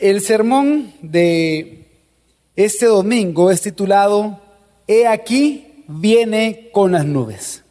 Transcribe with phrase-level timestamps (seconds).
[0.00, 1.84] El sermón de
[2.56, 4.40] este domingo es titulado
[4.86, 7.62] He aquí viene con las nubes.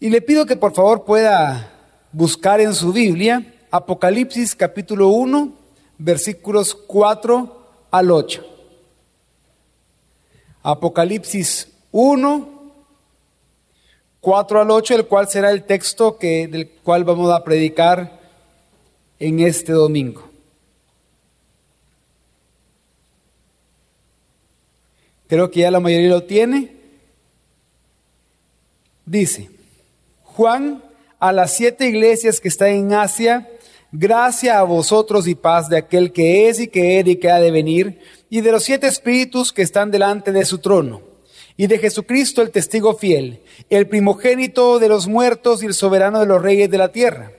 [0.00, 1.70] Y le pido que por favor pueda
[2.10, 5.52] buscar en su Biblia Apocalipsis capítulo 1,
[5.96, 8.44] versículos 4 al 8.
[10.64, 12.48] Apocalipsis 1,
[14.20, 18.20] 4 al 8, el cual será el texto que, del cual vamos a predicar
[19.20, 20.31] en este domingo.
[25.32, 26.72] Creo que ya la mayoría lo tiene.
[29.06, 29.48] Dice,
[30.24, 30.84] Juan,
[31.18, 33.48] a las siete iglesias que están en Asia,
[33.92, 37.40] gracia a vosotros y paz de aquel que es y que era y que ha
[37.40, 41.00] de venir, y de los siete espíritus que están delante de su trono,
[41.56, 43.40] y de Jesucristo el testigo fiel,
[43.70, 47.32] el primogénito de los muertos y el soberano de los reyes de la tierra,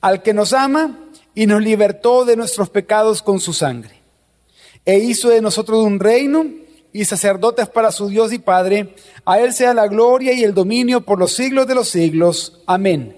[0.00, 3.96] al que nos ama y nos libertó de nuestros pecados con su sangre,
[4.84, 8.94] e hizo de nosotros un reino, y sacerdotes para su Dios y Padre.
[9.24, 12.60] A Él sea la gloria y el dominio por los siglos de los siglos.
[12.66, 13.16] Amén.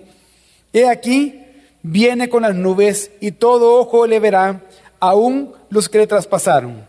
[0.72, 1.44] He aquí,
[1.82, 4.62] viene con las nubes y todo ojo le verá,
[5.00, 6.86] aún los que le traspasaron.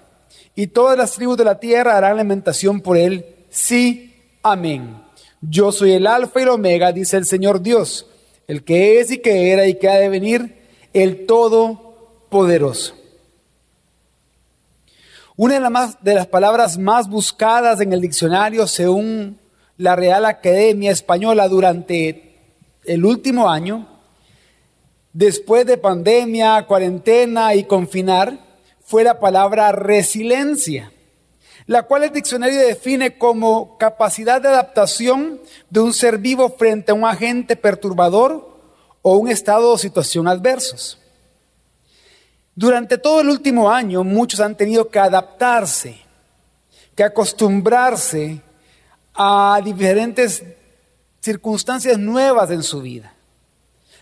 [0.56, 3.26] Y todas las tribus de la tierra harán lamentación por Él.
[3.50, 4.98] Sí, amén.
[5.42, 8.08] Yo soy el alfa y el omega, dice el Señor Dios,
[8.48, 10.56] el que es y que era y que ha de venir,
[10.94, 12.96] el Todopoderoso.
[15.36, 15.56] Una
[16.02, 19.40] de las, palabras más buscadas en el diccionario según
[19.78, 22.38] la Real Academia Española durante
[22.86, 23.88] el último año,
[25.12, 28.38] después de pandemia, cuarentena y confinar,
[28.86, 30.92] fue la palabra resiliencia,
[31.66, 36.96] la cual el diccionario define como capacidad de adaptación de un ser vivo frente a
[36.96, 38.56] un agente perturbador
[39.02, 41.00] o un estado o situación adversos.
[42.56, 45.98] Durante todo el último año muchos han tenido que adaptarse,
[46.96, 48.42] que acostumbrarse
[49.16, 50.44] a diferentes
[51.20, 53.14] circunstancias nuevas en su vida.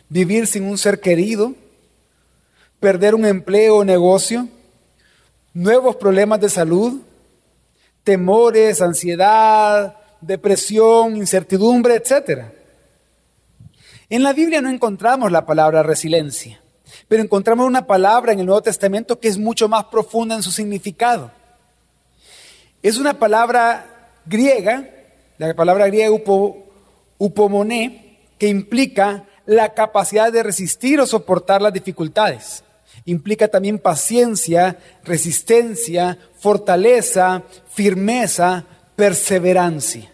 [0.09, 1.53] Vivir sin un ser querido,
[2.79, 4.50] perder un empleo o negocio,
[5.53, 7.00] nuevos problemas de salud,
[8.03, 12.45] temores, ansiedad, depresión, incertidumbre, etc.
[14.09, 16.59] En la Biblia no encontramos la palabra resiliencia.
[17.11, 20.49] Pero encontramos una palabra en el Nuevo Testamento que es mucho más profunda en su
[20.49, 21.29] significado.
[22.81, 24.88] Es una palabra griega,
[25.38, 26.09] la palabra griega
[27.17, 32.63] upomoné, que implica la capacidad de resistir o soportar las dificultades.
[33.03, 37.43] Implica también paciencia, resistencia, fortaleza,
[37.73, 38.63] firmeza,
[38.95, 40.09] perseverancia.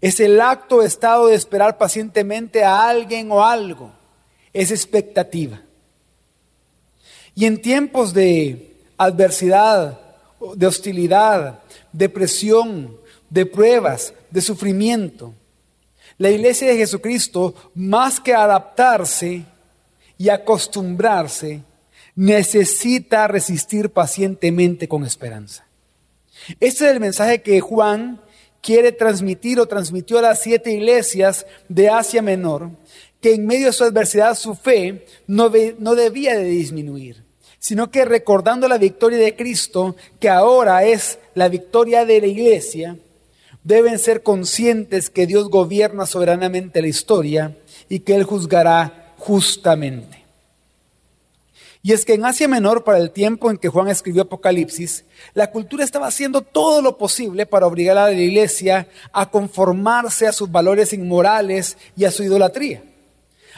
[0.00, 3.92] Es el acto o estado de esperar pacientemente a alguien o algo.
[4.52, 5.60] Es expectativa.
[7.38, 10.00] Y en tiempos de adversidad,
[10.54, 11.60] de hostilidad,
[11.92, 12.96] de presión,
[13.28, 15.34] de pruebas, de sufrimiento,
[16.16, 19.44] la iglesia de Jesucristo, más que adaptarse
[20.16, 21.60] y acostumbrarse,
[22.14, 25.66] necesita resistir pacientemente con esperanza.
[26.58, 28.18] Este es el mensaje que Juan
[28.62, 32.70] quiere transmitir o transmitió a las siete iglesias de Asia Menor,
[33.20, 37.25] que en medio de su adversidad su fe no, no debía de disminuir
[37.66, 42.96] sino que recordando la victoria de Cristo, que ahora es la victoria de la iglesia,
[43.64, 47.56] deben ser conscientes que Dios gobierna soberanamente la historia
[47.88, 50.22] y que Él juzgará justamente.
[51.82, 55.04] Y es que en Asia Menor, para el tiempo en que Juan escribió Apocalipsis,
[55.34, 60.32] la cultura estaba haciendo todo lo posible para obligar a la iglesia a conformarse a
[60.32, 62.84] sus valores inmorales y a su idolatría.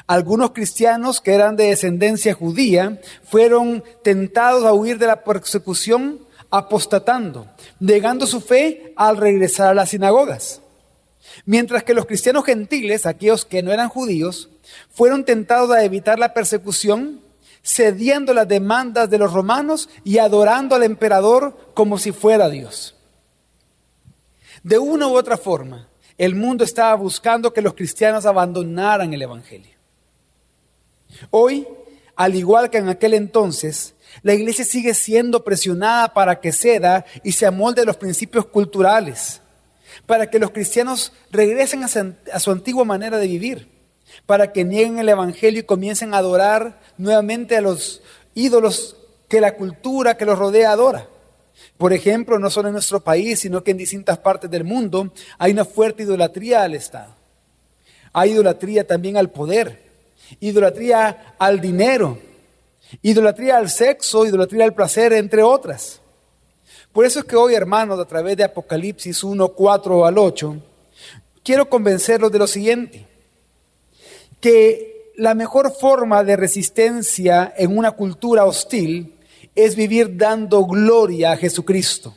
[0.06, 6.20] Algunos cristianos que eran de descendencia judía fueron tentados a huir de la persecución
[6.50, 7.46] apostatando,
[7.78, 10.62] negando su fe al regresar a las sinagogas.
[11.44, 14.48] Mientras que los cristianos gentiles, aquellos que no eran judíos,
[14.90, 17.20] fueron tentados a evitar la persecución,
[17.62, 22.94] cediendo las demandas de los romanos y adorando al emperador como si fuera Dios.
[24.62, 29.77] De una u otra forma, el mundo estaba buscando que los cristianos abandonaran el Evangelio.
[31.30, 31.66] Hoy,
[32.16, 37.32] al igual que en aquel entonces, la iglesia sigue siendo presionada para que ceda y
[37.32, 39.40] se amolde los principios culturales,
[40.06, 43.68] para que los cristianos regresen a su, antigua manera de vivir,
[44.26, 48.02] para que nieguen el Evangelio y comiencen a adorar nuevamente a los
[48.34, 48.96] ídolos
[49.28, 51.08] que la cultura que los rodea adora.
[51.76, 55.52] Por ejemplo, no solo en nuestro país, sino que en distintas partes del mundo hay
[55.52, 57.14] una fuerte idolatría al Estado.
[58.12, 59.87] Hay idolatría también al poder
[60.40, 62.18] idolatría al dinero,
[63.02, 66.00] idolatría al sexo, idolatría al placer, entre otras.
[66.92, 70.56] Por eso es que hoy, hermanos, a través de Apocalipsis 1, 4 al 8,
[71.42, 73.06] quiero convencerlos de lo siguiente,
[74.40, 79.14] que la mejor forma de resistencia en una cultura hostil
[79.54, 82.14] es vivir dando gloria a Jesucristo,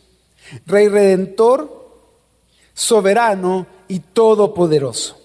[0.65, 1.81] Rey Redentor,
[2.73, 5.20] soberano y todopoderoso.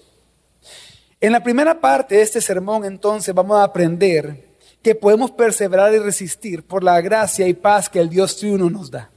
[1.19, 5.97] En la primera parte de este sermón entonces vamos a aprender que podemos perseverar y
[5.97, 9.09] resistir por la gracia y paz que el Dios triuno nos da.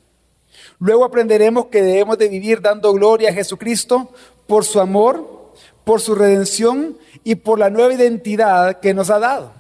[0.79, 4.11] Luego aprenderemos que debemos de vivir dando gloria a Jesucristo
[4.47, 5.53] por su amor,
[5.85, 9.53] por su redención y por la nueva identidad que nos ha dado.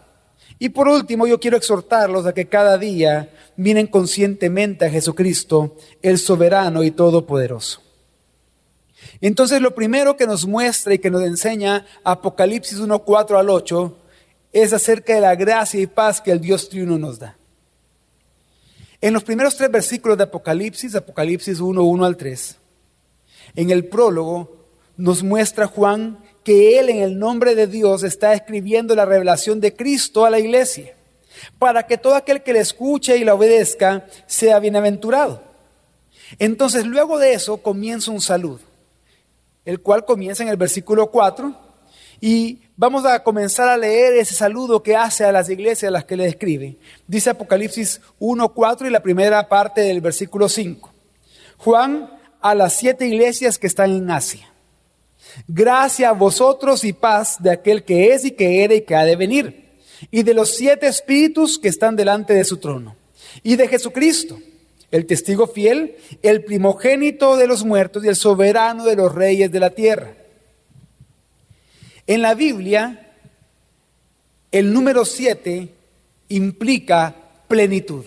[0.58, 6.18] Y por último, yo quiero exhortarlos a que cada día miren conscientemente a Jesucristo, el
[6.18, 7.82] soberano y todopoderoso.
[9.20, 13.96] Entonces lo primero que nos muestra y que nos enseña Apocalipsis 1, 4 al 8
[14.52, 17.36] es acerca de la gracia y paz que el Dios triuno nos da.
[19.00, 22.56] En los primeros tres versículos de Apocalipsis, Apocalipsis 1, 1 al 3,
[23.56, 24.56] en el prólogo
[24.96, 29.74] nos muestra Juan que él en el nombre de Dios está escribiendo la revelación de
[29.74, 30.94] Cristo a la iglesia,
[31.58, 35.42] para que todo aquel que le escuche y la obedezca sea bienaventurado.
[36.38, 38.69] Entonces luego de eso comienza un saludo
[39.64, 41.54] el cual comienza en el versículo 4.
[42.20, 46.04] Y vamos a comenzar a leer ese saludo que hace a las iglesias a las
[46.04, 46.76] que le escribe.
[47.06, 50.90] Dice Apocalipsis 1.4 y la primera parte del versículo 5.
[51.58, 52.10] Juan
[52.40, 54.50] a las siete iglesias que están en Asia.
[55.46, 59.04] Gracia a vosotros y paz de aquel que es y que era y que ha
[59.04, 59.78] de venir,
[60.10, 62.96] y de los siete espíritus que están delante de su trono,
[63.42, 64.38] y de Jesucristo
[64.90, 69.60] el testigo fiel, el primogénito de los muertos y el soberano de los reyes de
[69.60, 70.14] la tierra.
[72.06, 73.12] En la Biblia,
[74.50, 75.68] el número 7
[76.28, 77.14] implica
[77.46, 78.04] plenitud.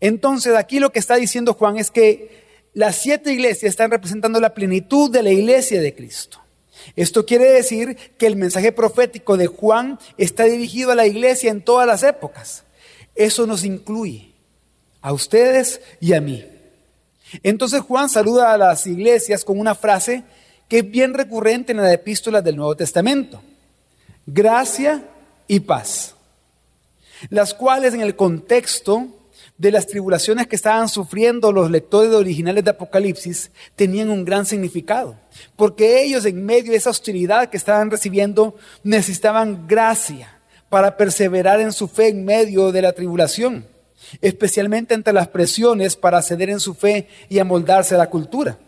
[0.00, 2.42] Entonces aquí lo que está diciendo Juan es que
[2.74, 6.38] las siete iglesias están representando la plenitud de la iglesia de Cristo.
[6.96, 11.62] Esto quiere decir que el mensaje profético de Juan está dirigido a la iglesia en
[11.62, 12.64] todas las épocas.
[13.14, 14.31] Eso nos incluye
[15.02, 16.46] a ustedes y a mí.
[17.42, 20.22] Entonces Juan saluda a las iglesias con una frase
[20.68, 23.42] que es bien recurrente en las epístolas del Nuevo Testamento.
[24.24, 25.04] Gracia
[25.48, 26.14] y paz.
[27.28, 29.08] Las cuales en el contexto
[29.58, 35.16] de las tribulaciones que estaban sufriendo los lectores originales de Apocalipsis tenían un gran significado,
[35.56, 40.36] porque ellos en medio de esa hostilidad que estaban recibiendo necesitaban gracia
[40.68, 43.66] para perseverar en su fe en medio de la tribulación
[44.20, 48.58] especialmente ante las presiones para ceder en su fe y amoldarse a la cultura.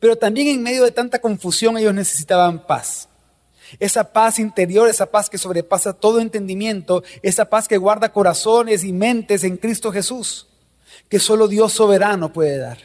[0.00, 3.08] Pero también en medio de tanta confusión ellos necesitaban paz.
[3.78, 8.92] Esa paz interior, esa paz que sobrepasa todo entendimiento, esa paz que guarda corazones y
[8.92, 10.48] mentes en Cristo Jesús,
[11.08, 12.78] que solo Dios soberano puede dar.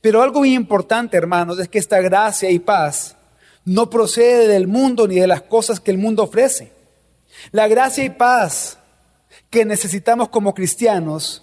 [0.00, 3.16] Pero algo muy importante, hermanos, es que esta gracia y paz
[3.64, 6.72] no procede del mundo ni de las cosas que el mundo ofrece.
[7.52, 8.75] La gracia y paz
[9.56, 11.42] que necesitamos como cristianos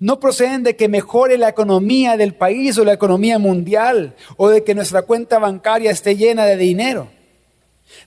[0.00, 4.64] no proceden de que mejore la economía del país o la economía mundial o de
[4.64, 7.06] que nuestra cuenta bancaria esté llena de dinero.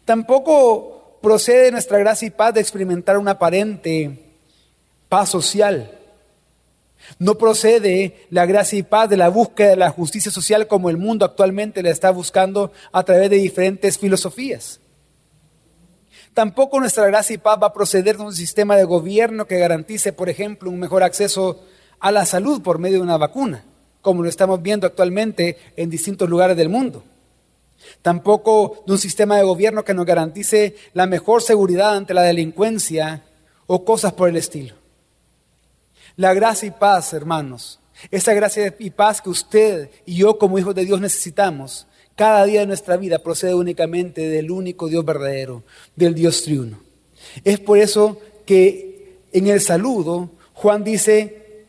[0.04, 4.20] Tampoco procede nuestra gracia y paz de experimentar una aparente
[5.08, 5.98] paz social.
[7.18, 10.98] No procede la gracia y paz de la búsqueda de la justicia social como el
[10.98, 14.82] mundo actualmente la está buscando a través de diferentes filosofías.
[16.34, 20.14] Tampoco nuestra gracia y paz va a proceder de un sistema de gobierno que garantice,
[20.14, 21.62] por ejemplo, un mejor acceso
[22.00, 23.64] a la salud por medio de una vacuna,
[24.02, 27.04] como lo estamos viendo actualmente en distintos lugares del mundo.
[28.02, 33.24] Tampoco de un sistema de gobierno que nos garantice la mejor seguridad ante la delincuencia
[33.68, 34.76] o cosas por el estilo.
[36.16, 40.74] La gracia y paz, hermanos, esa gracia y paz que usted y yo como hijos
[40.74, 45.64] de Dios necesitamos, cada día de nuestra vida procede únicamente del único Dios verdadero,
[45.96, 46.80] del Dios triuno.
[47.44, 51.66] Es por eso que en el saludo Juan dice,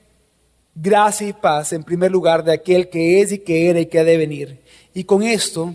[0.75, 3.99] gracia y paz en primer lugar de aquel que es y que era y que
[3.99, 4.59] ha de venir.
[4.93, 5.75] Y con esto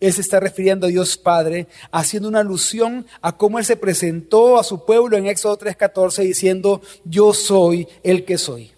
[0.00, 4.58] él se está refiriendo a Dios Padre, haciendo una alusión a cómo Él se presentó
[4.58, 8.70] a su pueblo en Éxodo 3:14 diciendo, yo soy el que soy.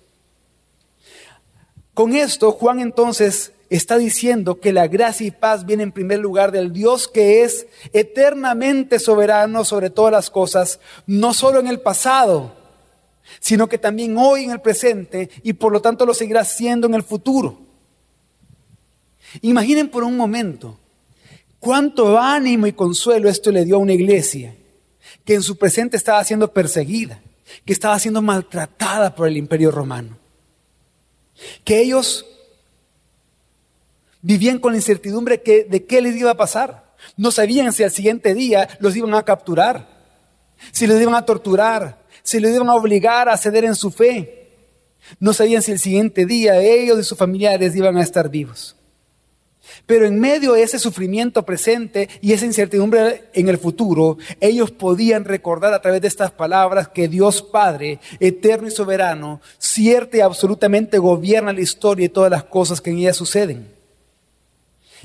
[1.93, 6.51] Con esto Juan entonces está diciendo que la gracia y paz viene en primer lugar
[6.51, 12.53] del Dios que es eternamente soberano sobre todas las cosas, no solo en el pasado,
[13.39, 16.95] sino que también hoy en el presente y por lo tanto lo seguirá siendo en
[16.95, 17.61] el futuro.
[19.41, 20.77] Imaginen por un momento
[21.61, 24.57] cuánto ánimo y consuelo esto le dio a una iglesia
[25.25, 27.21] que en su presente estaba siendo perseguida,
[27.65, 30.19] que estaba siendo maltratada por el imperio romano.
[31.65, 32.27] Que ellos
[34.23, 36.91] vivían con la incertidumbre de qué les iba a pasar.
[37.17, 39.89] No sabían si al siguiente día los iban a capturar,
[40.73, 44.49] si los iban a torturar, si los iban a obligar a ceder en su fe.
[45.19, 48.77] No sabían si el siguiente día ellos y sus familiares iban a estar vivos.
[49.87, 55.25] Pero en medio de ese sufrimiento presente y esa incertidumbre en el futuro, ellos podían
[55.25, 60.99] recordar a través de estas palabras que Dios Padre, eterno y soberano, cierto y absolutamente
[60.99, 63.80] gobierna la historia y todas las cosas que en ella suceden.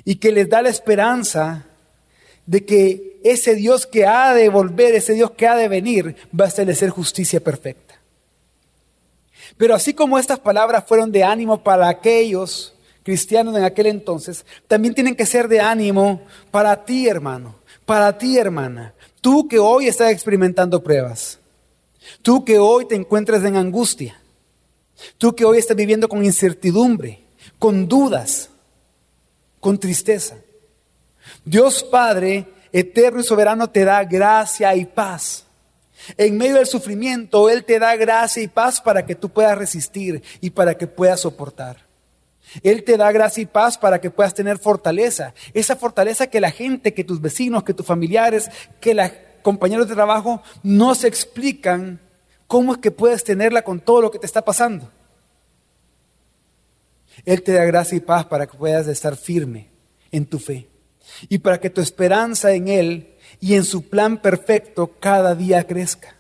[0.04, 1.66] Y que les da la esperanza
[2.46, 6.46] de que ese Dios que ha de volver, ese Dios que ha de venir, va
[6.46, 7.86] a establecer justicia perfecta.
[9.58, 14.94] Pero así como estas palabras fueron de ánimo para aquellos cristianos en aquel entonces, también
[14.94, 16.22] tienen que ser de ánimo
[16.52, 18.94] para ti, hermano, para ti, hermana.
[19.22, 21.40] Tú que hoy estás experimentando pruebas,
[22.22, 24.20] tú que hoy te encuentras en angustia,
[25.18, 27.24] tú que hoy estás viviendo con incertidumbre,
[27.60, 28.50] con dudas,
[29.66, 30.36] con tristeza.
[31.44, 35.44] Dios Padre, eterno y soberano, te da gracia y paz.
[36.18, 40.22] En medio del sufrimiento, Él te da gracia y paz para que tú puedas resistir
[40.40, 41.78] y para que puedas soportar.
[42.62, 45.34] Él te da gracia y paz para que puedas tener fortaleza.
[45.52, 49.10] Esa fortaleza que la gente, que tus vecinos, que tus familiares, que los
[49.42, 52.00] compañeros de trabajo no se explican
[52.46, 54.92] cómo es que puedes tenerla con todo lo que te está pasando.
[57.26, 59.70] Él te da gracia y paz para que puedas estar firme
[60.12, 60.68] en tu fe
[61.30, 66.16] y para que tu esperanza en Él y en su plan perfecto cada día crezca.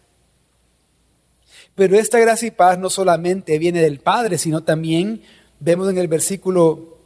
[1.75, 5.21] Pero esta gracia y paz no solamente viene del Padre, sino también
[5.59, 6.99] vemos en el versículo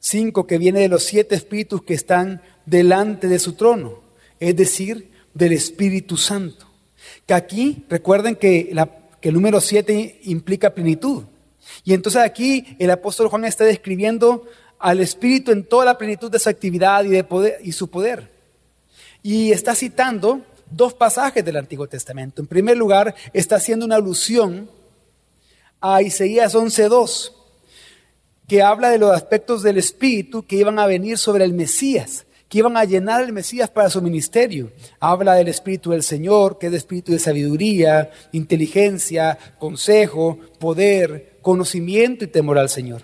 [0.00, 4.00] 5 que viene de los siete espíritus que están delante de su trono,
[4.40, 6.66] es decir, del Espíritu Santo.
[7.26, 8.74] Que aquí, recuerden que,
[9.22, 11.24] el número 7 implica plenitud.
[11.84, 14.44] Y entonces aquí el apóstol Juan está describiendo
[14.78, 18.30] al Espíritu en toda la plenitud de su actividad y, de poder, y su poder.
[19.22, 22.42] Y está citando dos pasajes del Antiguo Testamento.
[22.42, 24.68] En primer lugar, está haciendo una alusión
[25.80, 27.32] a Isaías 11.2,
[28.48, 32.58] que habla de los aspectos del Espíritu que iban a venir sobre el Mesías, que
[32.58, 34.70] iban a llenar el Mesías para su ministerio.
[35.00, 42.24] Habla del Espíritu del Señor, que es el Espíritu de sabiduría, inteligencia, consejo, poder, conocimiento
[42.24, 43.02] y temor al Señor.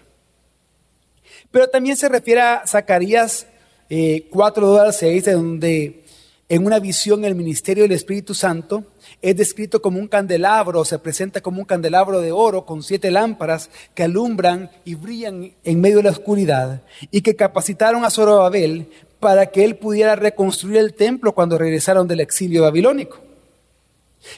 [1.51, 3.47] Pero también se refiere a Zacarías
[3.91, 6.03] eh, 4, al 6, donde
[6.49, 8.85] en una visión el ministerio del Espíritu Santo
[9.23, 13.71] es descrito como un candelabro, se presenta como un candelabro de oro con siete lámparas
[13.95, 18.89] que alumbran y brillan en medio de la oscuridad y que capacitaron a Zorobabel
[19.23, 23.19] para que él pudiera reconstruir el templo cuando regresaron del exilio babilónico.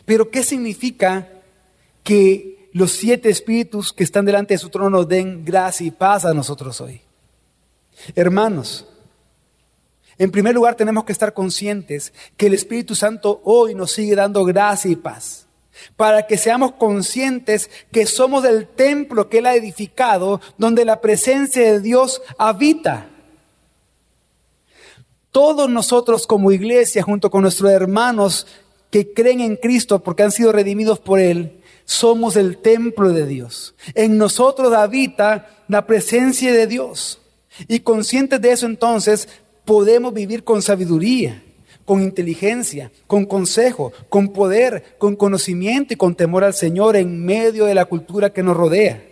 [0.05, 1.27] Pero ¿qué significa
[2.03, 6.35] que los siete espíritus que están delante de su trono den gracia y paz a
[6.35, 7.01] nosotros hoy?
[8.15, 8.87] Hermanos,
[10.19, 14.45] en primer lugar tenemos que estar conscientes que el Espíritu Santo hoy nos sigue dando
[14.45, 15.47] gracia y paz.
[15.97, 21.63] Para que seamos conscientes que somos el templo que Él ha edificado, donde la presencia
[21.73, 23.14] de Dios habita.
[25.35, 28.47] Todos nosotros como iglesia, junto con nuestros hermanos
[28.89, 33.75] que creen en Cristo porque han sido redimidos por Él, somos el templo de Dios.
[33.97, 37.21] En nosotros habita la presencia de Dios.
[37.67, 39.29] Y conscientes de eso entonces,
[39.65, 41.43] podemos vivir con sabiduría,
[41.85, 47.65] con inteligencia, con consejo, con poder, con conocimiento y con temor al Señor en medio
[47.65, 49.03] de la cultura que nos rodea.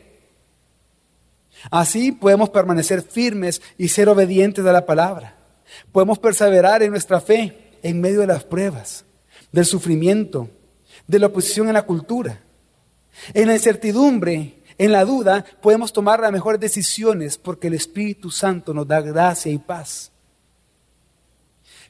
[1.69, 5.42] Así podemos permanecer firmes y ser obedientes a la palabra.
[5.91, 9.05] Podemos perseverar en nuestra fe en medio de las pruebas,
[9.50, 10.49] del sufrimiento,
[11.07, 12.41] de la oposición en la cultura.
[13.35, 18.73] En la incertidumbre en la duda podemos tomar las mejores decisiones porque el Espíritu Santo
[18.73, 20.11] nos da gracia y paz.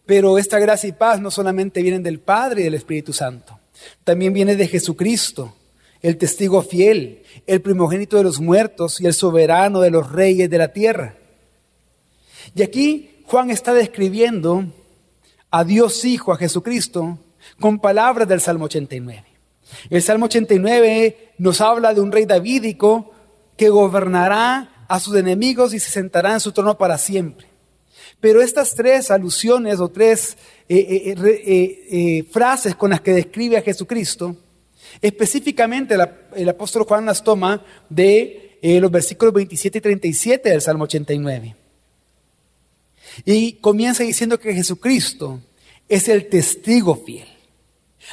[0.04, 3.58] Pero esta gracia y paz no solamente vienen del Padre y del Espíritu Santo,
[4.04, 5.54] también viene de Jesucristo,
[6.02, 10.58] el testigo fiel, el primogénito de los muertos y el soberano de los reyes de
[10.58, 11.14] la tierra.
[12.56, 14.66] Y aquí Juan está describiendo
[15.50, 17.18] a Dios Hijo, a Jesucristo,
[17.58, 19.24] con palabras del Salmo 89.
[19.88, 23.10] El Salmo 89 nos habla de un rey davídico
[23.56, 27.46] que gobernará a sus enemigos y se sentará en su trono para siempre.
[28.20, 30.36] Pero estas tres alusiones o tres
[30.68, 34.36] eh, eh, eh, frases con las que describe a Jesucristo,
[35.00, 35.96] específicamente
[36.36, 41.61] el apóstol Juan las toma de los versículos 27 y 37 del Salmo 89.
[43.24, 45.40] Y comienza diciendo que Jesucristo
[45.88, 47.28] es el testigo fiel.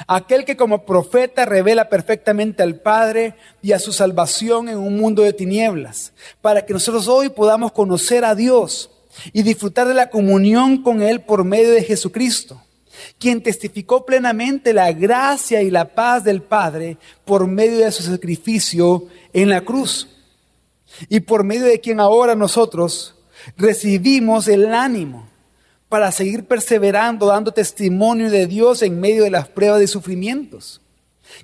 [0.08, 5.24] Aquel que como profeta revela perfectamente al Padre y a su salvación en un mundo
[5.24, 8.92] de tinieblas, para que nosotros hoy podamos conocer a Dios
[9.34, 12.62] y disfrutar de la comunión con Él por medio de Jesucristo,
[13.18, 19.08] quien testificó plenamente la gracia y la paz del Padre por medio de su sacrificio
[19.34, 20.08] en la cruz,
[21.10, 23.16] y por medio de quien ahora nosotros
[23.58, 25.28] recibimos el ánimo
[25.90, 30.82] para seguir perseverando, dando testimonio de Dios en medio de las pruebas y sufrimientos.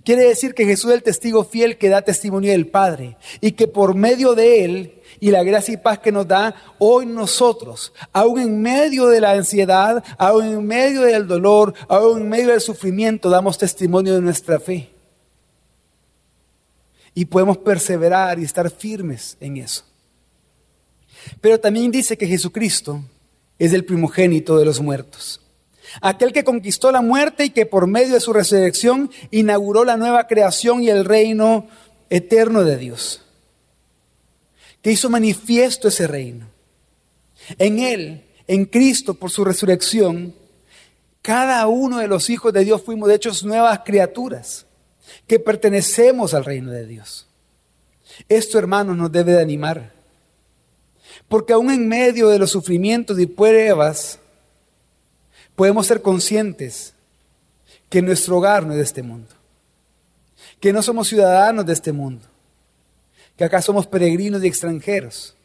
[0.03, 3.67] Quiere decir que Jesús es el testigo fiel que da testimonio del Padre y que
[3.67, 8.39] por medio de Él y la gracia y paz que nos da, hoy nosotros, aún
[8.39, 13.29] en medio de la ansiedad, aún en medio del dolor, aún en medio del sufrimiento,
[13.29, 14.89] damos testimonio de nuestra fe.
[17.13, 19.83] Y podemos perseverar y estar firmes en eso.
[21.41, 23.03] Pero también dice que Jesucristo
[23.59, 25.41] es el primogénito de los muertos.
[26.01, 30.27] Aquel que conquistó la muerte y que por medio de su resurrección inauguró la nueva
[30.27, 31.67] creación y el reino
[32.09, 33.21] eterno de Dios.
[34.81, 36.47] Que hizo manifiesto ese reino.
[37.57, 40.35] En Él, en Cristo, por su resurrección,
[41.21, 44.65] cada uno de los hijos de Dios fuimos de hechos nuevas criaturas
[45.27, 47.27] que pertenecemos al reino de Dios.
[48.29, 49.94] Esto, hermanos, nos debe de animar.
[51.27, 54.19] Porque aún en medio de los sufrimientos y pruebas,
[55.55, 56.93] podemos ser conscientes
[57.89, 59.29] que nuestro hogar no es de este mundo,
[60.59, 62.25] que no somos ciudadanos de este mundo,
[63.37, 65.35] que acá somos peregrinos y extranjeros,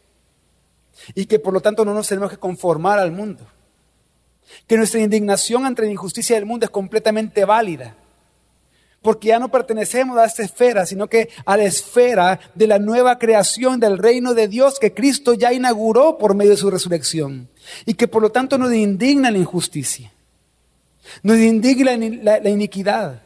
[1.15, 3.47] y que por lo tanto no nos tenemos que conformar al mundo,
[4.67, 7.95] que nuestra indignación ante la injusticia del mundo es completamente válida,
[9.03, 13.19] porque ya no pertenecemos a esta esfera, sino que a la esfera de la nueva
[13.19, 17.49] creación del reino de Dios que Cristo ya inauguró por medio de su resurrección
[17.87, 20.13] y que por lo tanto nos indigna la injusticia,
[21.23, 23.23] nos indigna la, iniquidad.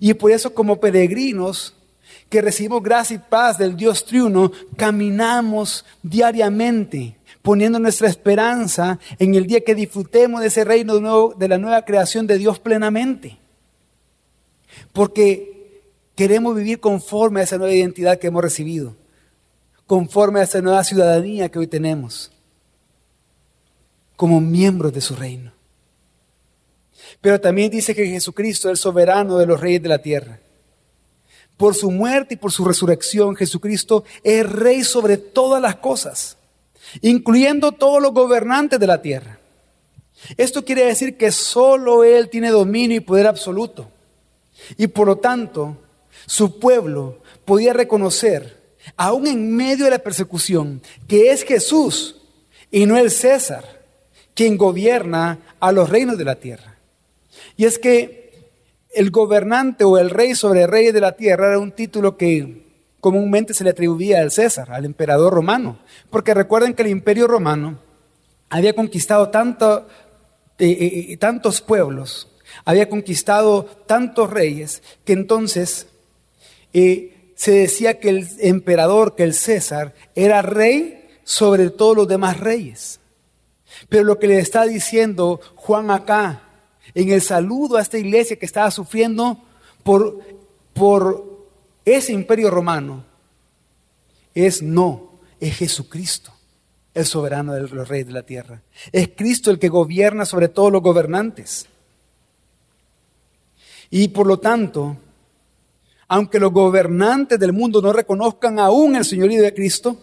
[0.00, 1.74] Y por eso como peregrinos
[2.30, 9.46] que recibimos gracia y paz del Dios triuno, caminamos diariamente poniendo nuestra esperanza en el
[9.46, 13.38] día que disfrutemos de ese reino de la nueva creación de Dios plenamente
[14.92, 15.82] porque
[16.14, 18.96] queremos vivir conforme a esa nueva identidad que hemos recibido,
[19.86, 22.32] conforme a esa nueva ciudadanía que hoy tenemos,
[24.16, 25.52] como miembros de su reino.
[27.20, 30.40] Pero también dice que Jesucristo es el soberano de los reyes de la tierra.
[31.56, 36.36] Por su muerte y por su resurrección, Jesucristo es rey sobre todas las cosas,
[37.00, 39.38] incluyendo todos los gobernantes de la tierra.
[40.36, 43.90] Esto quiere decir que solo Él tiene dominio y poder absoluto.
[44.76, 45.76] Y por lo tanto,
[46.26, 52.16] su pueblo podía reconocer, aún en medio de la persecución, que es Jesús
[52.70, 53.76] y no el César
[54.34, 56.76] quien gobierna a los reinos de la tierra.
[57.56, 58.26] Y es que
[58.94, 62.66] el gobernante o el rey sobre reyes de la tierra era un título que
[63.00, 65.78] comúnmente se le atribuía al César, al emperador romano.
[66.10, 67.78] Porque recuerden que el imperio romano
[68.50, 69.86] había conquistado tanto,
[70.58, 72.28] eh, eh, eh, tantos pueblos
[72.64, 75.88] había conquistado tantos reyes que entonces
[76.72, 82.40] eh, se decía que el emperador, que el César, era rey sobre todos los demás
[82.40, 83.00] reyes.
[83.88, 86.42] Pero lo que le está diciendo Juan acá,
[86.94, 89.38] en el saludo a esta iglesia que estaba sufriendo
[89.82, 90.20] por,
[90.72, 91.46] por
[91.84, 93.04] ese imperio romano,
[94.34, 96.32] es no, es Jesucristo,
[96.94, 98.62] el soberano de los reyes de la tierra.
[98.92, 101.66] Es Cristo el que gobierna sobre todos los gobernantes.
[103.90, 104.96] Y por lo tanto,
[106.08, 109.96] aunque los gobernantes del mundo no reconozcan aún el señorío de Cristo,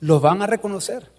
[0.00, 1.10] lo van a reconocer.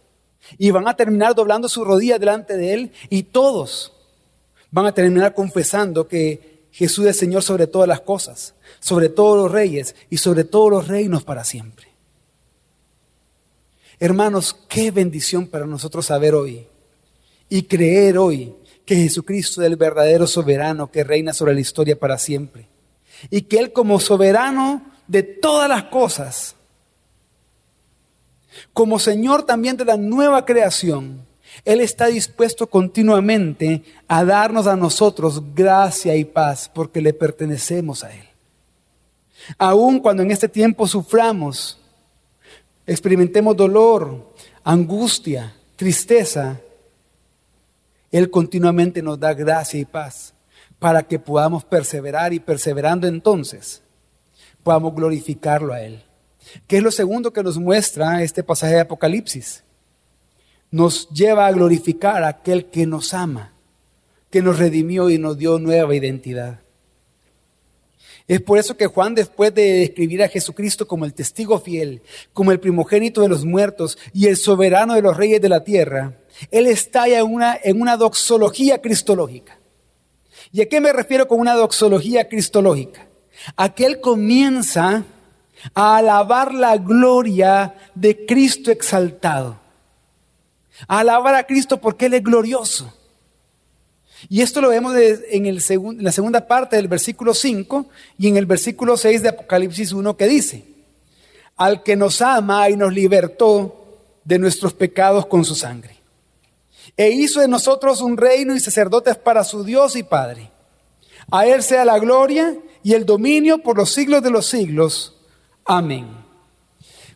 [0.58, 3.94] Y van a terminar doblando su rodilla delante de Él y todos
[4.72, 9.52] van a terminar confesando que Jesús es Señor sobre todas las cosas, sobre todos los
[9.52, 11.88] reyes y sobre todos los reinos para siempre.
[14.00, 16.66] Hermanos, qué bendición para nosotros saber hoy
[17.50, 18.54] y creer hoy
[18.90, 22.66] que Jesucristo es el verdadero soberano que reina sobre la historia para siempre.
[23.30, 26.56] Y que Él como soberano de todas las cosas,
[28.74, 31.24] como Señor también de la nueva creación,
[31.66, 38.12] Él está dispuesto continuamente a darnos a nosotros gracia y paz porque le pertenecemos a
[38.12, 38.26] Él.
[39.60, 41.78] Aun cuando en este tiempo suframos,
[42.88, 46.60] experimentemos dolor, angustia, tristeza,
[48.12, 50.34] él continuamente nos da gracia y paz
[50.80, 53.84] para que podamos perseverar y perseverando entonces
[54.64, 56.04] podamos glorificarlo a Él.
[56.68, 59.64] ¿Qué es lo segundo que nos muestra este pasaje de Apocalipsis?
[60.72, 63.54] Nos lleva a glorificar a aquel que nos ama,
[64.30, 66.60] que nos redimió y nos dio nueva identidad.
[68.28, 72.52] Es por eso que Juan, después de describir a Jesucristo como el testigo fiel, como
[72.52, 76.19] el primogénito de los muertos y el soberano de los reyes de la tierra,
[76.52, 79.58] él está en una, en una doxología cristológica.
[80.52, 83.08] ¿Y a qué me refiero con una doxología cristológica?
[83.56, 85.04] A que él comienza
[85.74, 89.60] a alabar la gloria de Cristo exaltado.
[90.88, 92.94] A alabar a Cristo porque Él es glorioso.
[94.28, 98.38] Y esto lo vemos en, el en la segunda parte del versículo 5 y en
[98.38, 100.66] el versículo 6 de Apocalipsis 1 que dice,
[101.56, 103.76] al que nos ama y nos libertó
[104.26, 105.99] de nuestros pecados con su sangre.
[107.00, 110.52] E hizo de nosotros un reino y sacerdotes para su Dios y Padre.
[111.32, 115.16] A Él sea la gloria y el dominio por los siglos de los siglos.
[115.64, 116.10] Amén.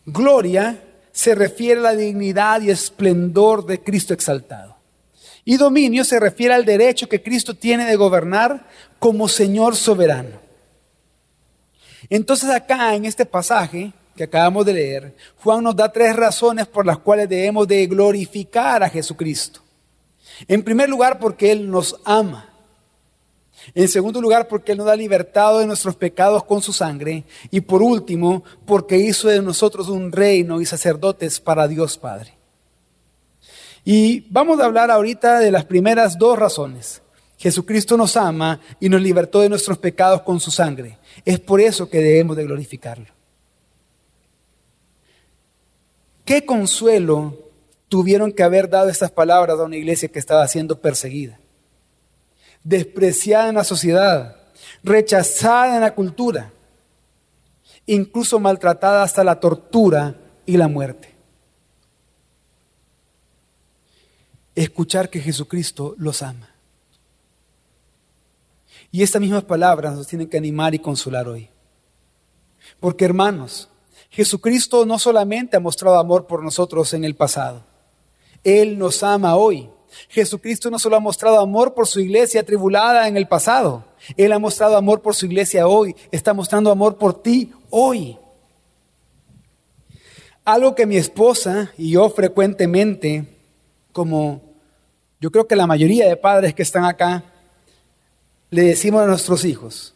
[0.06, 4.74] Gloria se refiere a la dignidad y esplendor de Cristo exaltado.
[5.44, 8.66] Y dominio se refiere al derecho que Cristo tiene de gobernar
[8.98, 10.40] como Señor soberano.
[12.08, 16.86] Entonces acá en este pasaje que acabamos de leer, Juan nos da tres razones por
[16.86, 19.60] las cuales debemos de glorificar a Jesucristo.
[20.48, 22.50] En primer lugar, porque Él nos ama.
[23.74, 27.24] En segundo lugar, porque Él nos da libertad de nuestros pecados con su sangre.
[27.50, 32.34] Y por último, porque hizo de nosotros un reino y sacerdotes para Dios Padre.
[33.84, 37.02] Y vamos a hablar ahorita de las primeras dos razones.
[37.38, 40.98] Jesucristo nos ama y nos libertó de nuestros pecados con su sangre.
[41.24, 43.06] Es por eso que debemos de glorificarlo.
[46.24, 47.43] ¿Qué consuelo
[47.88, 51.38] tuvieron que haber dado estas palabras a una iglesia que estaba siendo perseguida?
[52.64, 54.36] despreciada en la sociedad,
[54.82, 56.50] rechazada en la cultura,
[57.86, 60.16] incluso maltratada hasta la tortura
[60.46, 61.14] y la muerte.
[64.54, 66.48] Escuchar que Jesucristo los ama.
[68.90, 71.50] Y estas mismas palabras nos tienen que animar y consolar hoy.
[72.78, 73.68] Porque hermanos,
[74.10, 77.64] Jesucristo no solamente ha mostrado amor por nosotros en el pasado,
[78.44, 79.70] Él nos ama hoy
[80.08, 83.84] Jesucristo no solo ha mostrado amor por su iglesia atribulada en el pasado,
[84.16, 88.18] Él ha mostrado amor por su iglesia hoy, está mostrando amor por ti hoy.
[90.44, 93.24] Algo que mi esposa y yo frecuentemente,
[93.92, 94.42] como
[95.20, 97.24] yo creo que la mayoría de padres que están acá,
[98.50, 99.94] le decimos a nuestros hijos,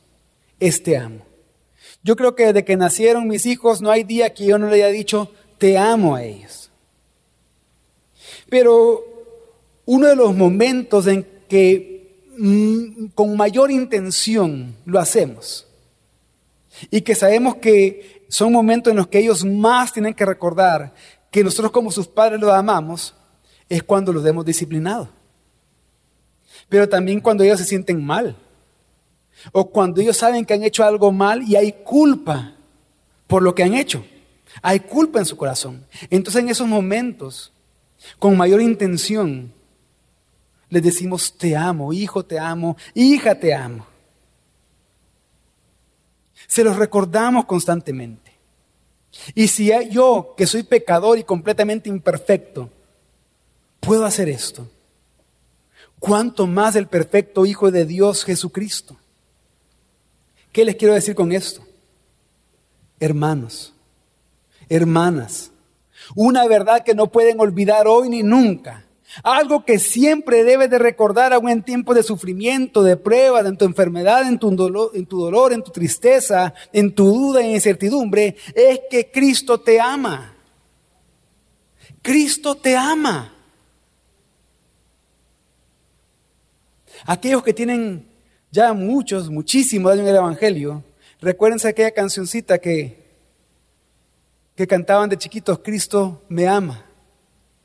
[0.58, 1.20] es te amo.
[2.02, 4.76] Yo creo que desde que nacieron mis hijos no hay día que yo no le
[4.76, 6.67] haya dicho, te amo a ellos.
[8.48, 9.04] Pero
[9.86, 15.66] uno de los momentos en que mm, con mayor intención lo hacemos
[16.90, 20.94] y que sabemos que son momentos en los que ellos más tienen que recordar
[21.30, 23.14] que nosotros como sus padres los amamos,
[23.68, 25.08] es cuando los hemos disciplinado.
[26.68, 28.36] Pero también cuando ellos se sienten mal.
[29.52, 32.54] O cuando ellos saben que han hecho algo mal y hay culpa
[33.26, 34.04] por lo que han hecho.
[34.62, 35.84] Hay culpa en su corazón.
[36.10, 37.52] Entonces en esos momentos,
[38.18, 39.52] con mayor intención,
[40.70, 43.86] les decimos, te amo, hijo, te amo, hija, te amo.
[46.46, 48.32] Se los recordamos constantemente.
[49.34, 52.70] Y si yo, que soy pecador y completamente imperfecto,
[53.80, 54.68] puedo hacer esto,
[55.98, 58.96] ¿cuánto más el perfecto Hijo de Dios Jesucristo?
[60.52, 61.62] ¿Qué les quiero decir con esto?
[63.00, 63.72] Hermanos,
[64.68, 65.50] hermanas,
[66.14, 68.88] una verdad que no pueden olvidar hoy ni nunca
[69.22, 73.64] algo que siempre debes de recordar aún en tiempos de sufrimiento, de prueba, en tu
[73.64, 78.36] enfermedad, en tu, dolor, en tu dolor, en tu tristeza, en tu duda y incertidumbre,
[78.54, 80.34] es que Cristo te ama.
[82.02, 83.34] Cristo te ama.
[87.04, 88.06] Aquellos que tienen
[88.50, 90.84] ya muchos, muchísimos años en el Evangelio,
[91.20, 93.07] recuérdense aquella cancioncita que,
[94.58, 96.84] que cantaban de chiquitos, Cristo me ama,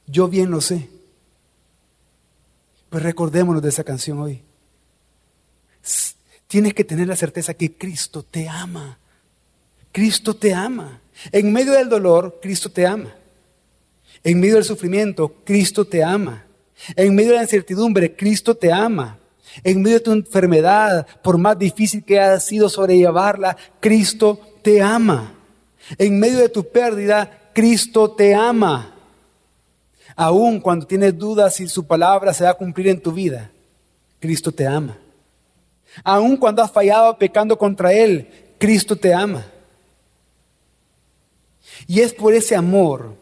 [0.06, 0.88] yo bien lo sé.
[2.88, 4.44] Pues recordémonos de esa canción hoy.
[6.46, 9.00] Tienes que tener la certeza que Cristo te ama.
[9.92, 11.02] Cristo te ama.
[11.32, 13.12] En medio del dolor, Cristo te ama.
[14.24, 16.46] En medio del sufrimiento, Cristo te ama.
[16.96, 19.18] En medio de la incertidumbre, Cristo te ama.
[19.64, 25.33] En medio de tu enfermedad, por más difícil que haya sido sobrellevarla, Cristo te ama.
[25.98, 28.94] En medio de tu pérdida, Cristo te ama.
[30.16, 33.52] Aún cuando tienes dudas si su palabra se va a cumplir en tu vida,
[34.20, 34.98] Cristo te ama.
[36.04, 39.46] Aún cuando has fallado pecando contra Él, Cristo te ama.
[41.88, 43.16] Y es por ese amor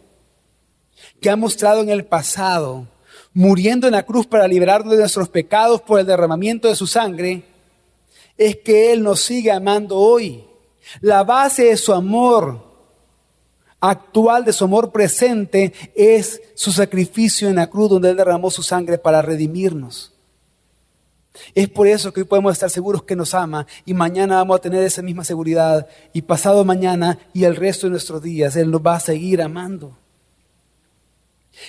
[1.20, 2.88] que ha mostrado en el pasado,
[3.34, 7.44] muriendo en la cruz para liberarnos de nuestros pecados por el derramamiento de su sangre,
[8.38, 10.44] es que Él nos sigue amando hoy.
[11.00, 12.72] La base de su amor
[13.80, 18.62] actual, de su amor presente, es su sacrificio en la cruz donde Él derramó su
[18.62, 20.14] sangre para redimirnos.
[21.56, 24.62] Es por eso que hoy podemos estar seguros que nos ama y mañana vamos a
[24.62, 28.82] tener esa misma seguridad y pasado mañana y el resto de nuestros días Él nos
[28.82, 29.98] va a seguir amando.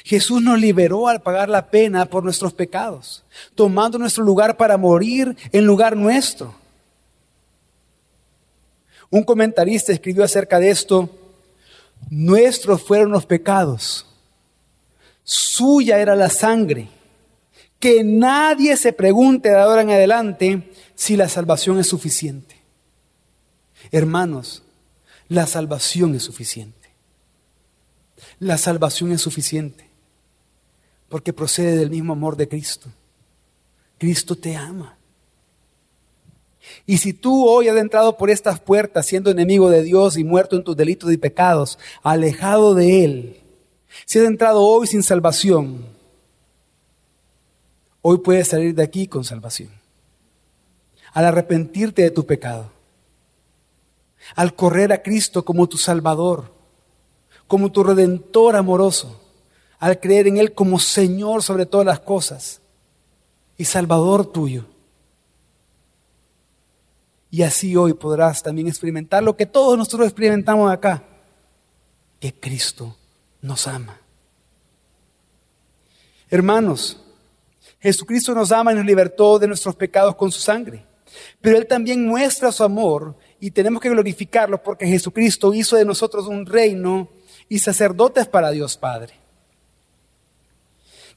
[0.05, 5.37] Jesús nos liberó al pagar la pena por nuestros pecados, tomando nuestro lugar para morir
[5.53, 6.55] en lugar nuestro.
[9.13, 11.11] Un comentarista escribió acerca de esto,
[12.09, 14.07] nuestros fueron los pecados,
[15.23, 16.89] suya era la sangre.
[17.79, 22.57] Que nadie se pregunte de ahora en adelante si la salvación es suficiente.
[23.91, 24.63] Hermanos,
[25.29, 26.89] la salvación es suficiente.
[28.39, 29.91] La salvación es suficiente
[31.11, 32.89] porque procede del mismo amor de Cristo.
[33.99, 34.97] Cristo te ama.
[36.87, 40.57] Y si tú hoy has entrado por estas puertas siendo enemigo de Dios y muerto
[40.57, 43.41] en tus delitos y pecados, alejado de Él,
[44.07, 45.85] si has entrado hoy sin salvación,
[48.01, 49.71] hoy puedes salir de aquí con salvación.
[51.13, 52.71] Al arrepentirte de tu pecado,
[54.35, 56.53] al correr a Cristo como tu Salvador,
[57.47, 59.21] como tu redentor amoroso,
[59.79, 62.61] al creer en Él como Señor sobre todas las cosas
[63.59, 64.72] y Salvador tuyo.
[67.33, 71.03] Y así hoy podrás también experimentar lo que todos nosotros experimentamos acá,
[72.21, 72.95] que Cristo
[73.41, 73.99] nos ama.
[76.29, 77.01] Hermanos,
[77.81, 80.85] Jesucristo nos ama y nos libertó de nuestros pecados con su sangre.
[81.41, 86.27] Pero Él también muestra su amor y tenemos que glorificarlo porque Jesucristo hizo de nosotros
[86.27, 87.09] un reino
[87.49, 89.15] y sacerdotes para Dios Padre.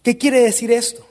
[0.01, 1.05] ¿Qué quiere decir esto?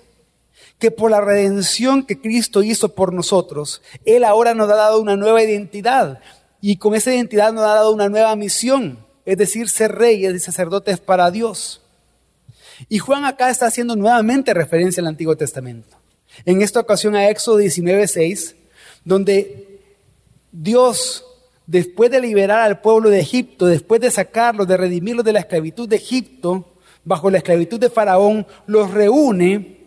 [0.79, 5.17] Que por la redención que Cristo hizo por nosotros, Él ahora nos ha dado una
[5.17, 6.21] nueva identidad
[6.61, 10.41] y con esa identidad nos ha dado una nueva misión, es decir, ser reyes y
[10.41, 11.83] sacerdotes para Dios.
[12.89, 15.97] Y Juan acá está haciendo nuevamente referencia al Antiguo Testamento.
[16.45, 18.57] En esta ocasión a Éxodo 19:6,
[19.05, 19.81] donde
[20.51, 21.25] Dios
[21.67, 25.89] después de liberar al pueblo de Egipto, después de sacarlos, de redimirlos de la esclavitud
[25.89, 26.67] de Egipto,
[27.05, 29.84] bajo la esclavitud de Faraón, los reúne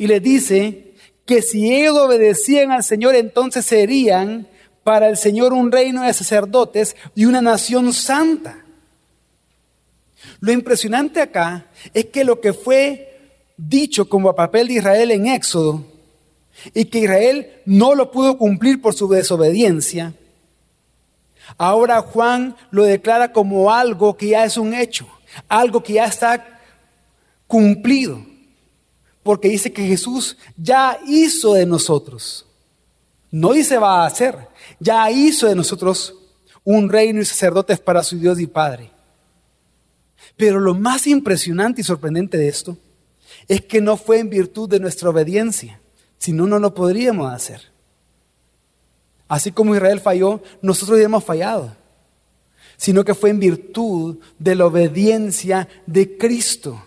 [0.00, 0.94] y les dice
[1.26, 4.48] que si ellos obedecían al Señor, entonces serían
[4.82, 8.64] para el Señor un reino de sacerdotes y una nación santa.
[10.40, 15.84] Lo impresionante acá es que lo que fue dicho como papel de Israel en Éxodo
[16.72, 20.14] y que Israel no lo pudo cumplir por su desobediencia,
[21.58, 25.08] Ahora Juan lo declara como algo que ya es un hecho,
[25.48, 26.60] algo que ya está
[27.48, 28.24] cumplido,
[29.30, 32.44] porque dice que Jesús ya hizo de nosotros,
[33.30, 34.36] no dice va a hacer,
[34.80, 36.16] ya hizo de nosotros
[36.64, 38.90] un reino y sacerdotes para su Dios y Padre.
[40.36, 42.76] Pero lo más impresionante y sorprendente de esto
[43.46, 45.80] es que no fue en virtud de nuestra obediencia,
[46.18, 47.70] sino no lo podríamos hacer.
[49.28, 51.72] Así como Israel falló, nosotros ya hemos fallado,
[52.76, 56.82] sino que fue en virtud de la obediencia de Cristo,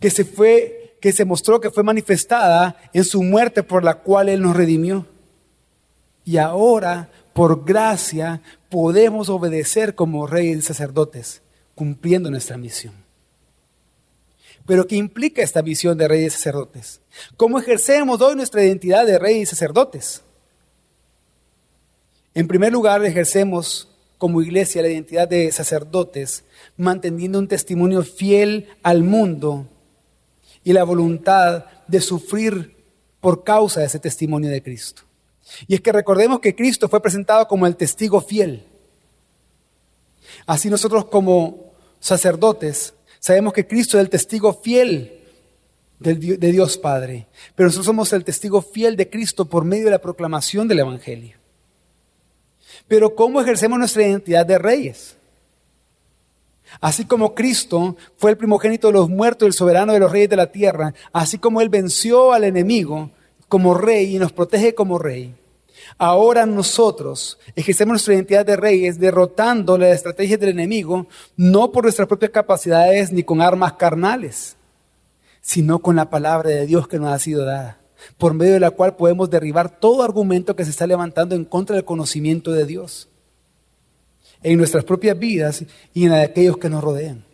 [0.00, 4.28] que se fue, que se mostró que fue manifestada en su muerte por la cual
[4.28, 5.06] Él nos redimió.
[6.24, 11.42] Y ahora, por gracia, podemos obedecer como reyes y sacerdotes,
[11.74, 12.94] cumpliendo nuestra misión.
[14.66, 17.00] Pero ¿qué implica esta misión de reyes y sacerdotes?
[17.36, 20.22] ¿Cómo ejercemos hoy nuestra identidad de reyes y sacerdotes?
[22.34, 26.44] En primer lugar, ejercemos como iglesia la identidad de sacerdotes,
[26.76, 29.66] manteniendo un testimonio fiel al mundo
[30.64, 32.76] y la voluntad de sufrir
[33.20, 35.02] por causa de ese testimonio de Cristo.
[35.66, 38.64] Y es que recordemos que Cristo fue presentado como el testigo fiel.
[40.46, 45.18] Así nosotros como sacerdotes sabemos que Cristo es el testigo fiel
[45.98, 50.00] de Dios Padre, pero nosotros somos el testigo fiel de Cristo por medio de la
[50.00, 51.36] proclamación del Evangelio.
[52.88, 55.16] Pero ¿cómo ejercemos nuestra identidad de reyes?
[56.80, 60.36] Así como Cristo fue el primogénito de los muertos, el soberano de los reyes de
[60.36, 63.10] la tierra, así como Él venció al enemigo
[63.48, 65.34] como rey y nos protege como rey,
[65.98, 71.06] ahora nosotros ejercemos nuestra identidad de reyes derrotando las estrategias del enemigo,
[71.36, 74.56] no por nuestras propias capacidades ni con armas carnales,
[75.40, 77.80] sino con la palabra de Dios que nos ha sido dada
[78.16, 81.76] por medio de la cual podemos derribar todo argumento que se está levantando en contra
[81.76, 83.09] del conocimiento de Dios
[84.42, 87.24] en nuestras propias vidas y en de aquellos que nos rodean.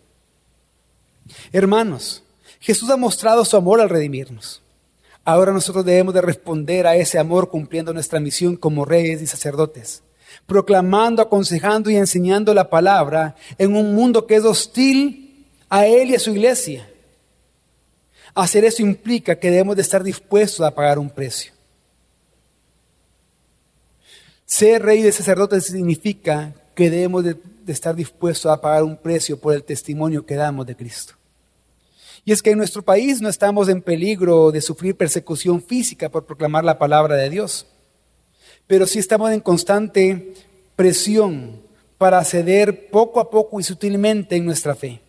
[1.53, 2.23] Hermanos,
[2.61, 4.63] Jesús ha mostrado su amor al redimirnos.
[5.25, 10.03] Ahora nosotros debemos de responder a ese amor cumpliendo nuestra misión como reyes y sacerdotes,
[10.47, 16.15] proclamando, aconsejando y enseñando la palabra en un mundo que es hostil a Él y
[16.15, 16.89] a su iglesia.
[18.35, 21.53] Hacer eso implica que debemos de estar dispuestos a pagar un precio.
[24.45, 27.37] Ser rey de sacerdotes significa que debemos de,
[27.67, 31.15] estar dispuestos a pagar un precio por el testimonio que damos de Cristo.
[32.25, 36.27] Y es que en nuestro país no estamos en peligro de sufrir persecución física por
[36.27, 37.67] proclamar la palabra de Dios,
[38.67, 40.35] pero sí estamos en constante
[40.77, 41.63] presión
[41.97, 45.01] para ceder poco a poco y sutilmente en nuestra fe,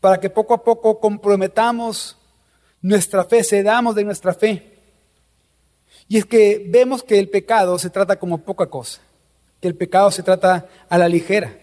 [0.00, 2.16] para que poco a poco comprometamos
[2.80, 4.78] nuestra fe, cedamos de nuestra fe.
[6.08, 9.02] Y es que vemos que el pecado se trata como poca cosa,
[9.62, 11.56] que el pecado se trata a la ligera.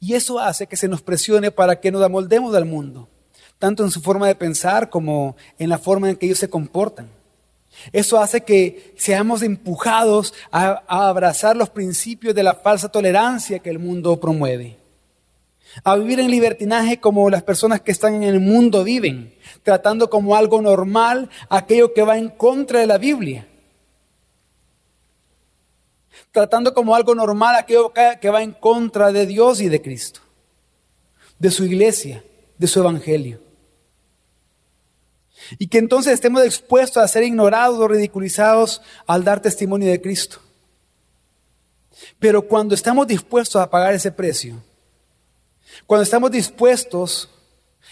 [0.00, 3.08] Y eso hace que se nos presione para que nos amoldemos al mundo,
[3.60, 7.08] tanto en su forma de pensar como en la forma en que ellos se comportan.
[7.92, 13.70] Eso hace que seamos empujados a, a, abrazar los principios de la falsa tolerancia que
[13.70, 14.78] el mundo promueve.
[15.84, 20.34] A vivir en libertinaje como las personas que están en el mundo viven, tratando como
[20.34, 23.46] algo normal aquello que va en contra de la Biblia
[26.32, 30.20] tratando como algo normal aquello que va en contra de Dios y de Cristo,
[31.38, 32.24] de su iglesia,
[32.58, 33.40] de su evangelio.
[35.58, 40.40] Y que entonces estemos expuestos a ser ignorados o ridiculizados al dar testimonio de Cristo.
[42.18, 44.62] Pero cuando estamos dispuestos a pagar ese precio,
[45.86, 47.30] cuando estamos dispuestos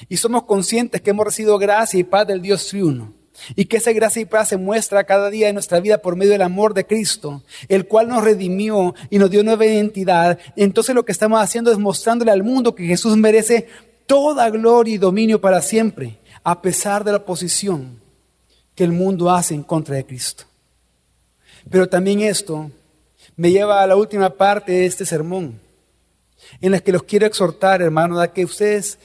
[0.09, 3.15] y somos conscientes que hemos recibido gracia y paz del Dios triuno,
[3.55, 6.33] y que esa gracia y paz se muestra cada día en nuestra vida por medio
[6.33, 10.39] del amor de Cristo, el cual nos redimió y nos dio nueva identidad.
[10.57, 13.69] Entonces lo que estamos haciendo es mostrándole al mundo que Jesús merece
[14.07, 18.01] toda gloria y dominio para siempre, a pesar de la oposición
[18.75, 20.45] que el mundo hace en contra de Cristo.
[21.71, 22.71] Pero también esto
[23.37, 25.61] me lleva a la última parte de este sermón,
[26.61, 28.99] en la que los quiero exhortar, hermanos, a que ustedes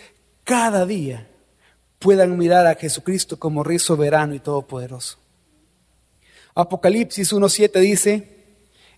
[0.44, 1.28] cada día
[2.02, 5.20] puedan mirar a Jesucristo como Rey soberano y todopoderoso.
[6.56, 8.28] Apocalipsis 1.7 dice,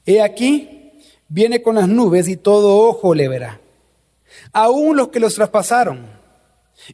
[0.05, 0.93] He aquí,
[1.27, 3.59] viene con las nubes y todo ojo le verá.
[4.53, 6.07] Aún los que los traspasaron,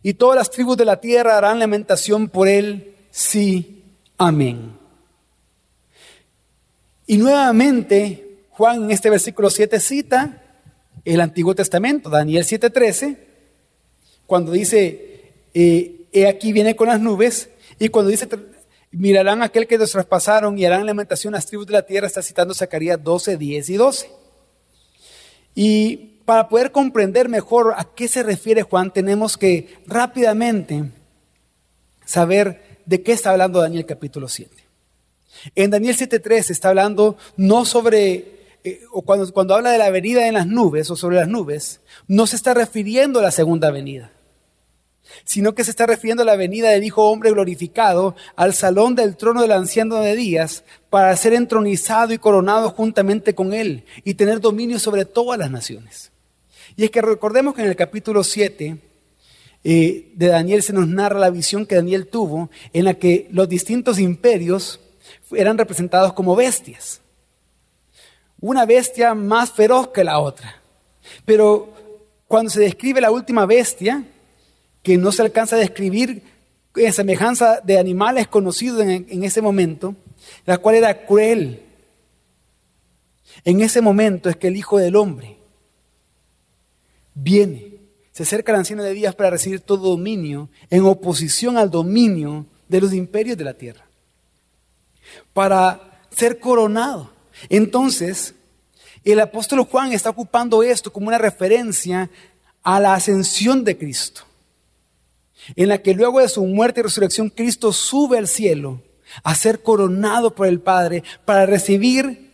[0.02, 3.84] y todas las tribus de la tierra harán lamentación por él, sí,
[4.18, 4.74] amén.
[7.06, 10.42] Y nuevamente, Juan en este versículo 7 cita
[11.06, 13.18] el Antiguo Testamento, Daniel 7:13,
[14.26, 18.28] cuando dice, eh, he aquí viene con las nubes, y cuando dice,
[18.92, 22.22] mirarán aquel que los traspasaron y harán lamentación a las tribus de la tierra, está
[22.22, 24.12] citando Zacarías 12, 10 y 12.
[25.56, 30.86] Y para poder comprender mejor a qué se refiere Juan, tenemos que rápidamente
[32.06, 34.52] saber de qué está hablando Daniel capítulo 7.
[35.56, 40.28] En Daniel 7.3 está hablando no sobre, eh, o cuando, cuando habla de la venida
[40.28, 44.12] en las nubes o sobre las nubes, no se está refiriendo a la segunda venida
[45.24, 49.16] sino que se está refiriendo a la venida del Hijo Hombre glorificado al salón del
[49.16, 54.40] trono del anciano de días para ser entronizado y coronado juntamente con él y tener
[54.40, 56.12] dominio sobre todas las naciones.
[56.76, 58.78] Y es que recordemos que en el capítulo 7
[59.64, 63.50] eh, de Daniel se nos narra la visión que Daniel tuvo en la que los
[63.50, 64.80] distintos imperios
[65.32, 67.02] eran representados como bestias.
[68.40, 70.62] Una bestia más feroz que la otra.
[71.26, 71.74] Pero
[72.28, 74.04] cuando se describe la última bestia,
[74.84, 76.24] que no se alcanza a describir
[76.76, 79.96] en semejanza de animales conocidos en, ese momento,
[80.46, 81.64] la cual era cruel.
[83.44, 85.38] En ese momento es que el Hijo del Hombre
[87.14, 87.74] viene,
[88.12, 92.82] se acerca al anciano de días para recibir todo dominio en oposición al dominio de
[92.82, 93.86] los imperios de la tierra,
[95.34, 97.12] para ser coronado.
[97.50, 98.36] Entonces,
[99.04, 102.10] el apóstol Juan está ocupando esto como una referencia
[102.62, 104.29] a la ascensión de Cristo
[105.56, 108.82] en la que luego de su muerte y resurrección Cristo sube al cielo
[109.24, 112.30] a ser coronado por el Padre para recibir